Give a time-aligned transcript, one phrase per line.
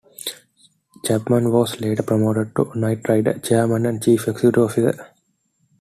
[1.05, 5.13] Chapman was later promoted to Knight-Ridder chairman and chief executive officer.